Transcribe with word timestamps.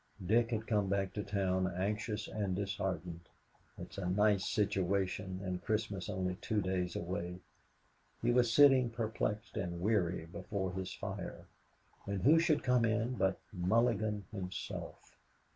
Dick 0.25 0.49
had 0.49 0.65
come 0.65 0.87
back 0.89 1.13
to 1.13 1.21
town 1.21 1.71
anxious 1.77 2.27
and 2.27 2.55
disheartened. 2.55 3.21
"It's 3.77 3.99
a 3.99 4.09
nice 4.09 4.49
situation, 4.49 5.41
and 5.43 5.63
Christmas 5.63 6.09
only 6.09 6.37
two 6.41 6.59
days 6.59 6.95
away." 6.95 7.39
He 8.23 8.31
was 8.31 8.51
sitting 8.51 8.89
perplexed 8.89 9.57
and 9.57 9.79
weary 9.79 10.25
before 10.25 10.71
his 10.73 10.91
fire, 10.91 11.45
when 12.05 12.21
who 12.21 12.39
should 12.39 12.63
come 12.63 12.83
in 12.83 13.13
but 13.13 13.37
Mulligan 13.53 14.25
himself. 14.31 15.15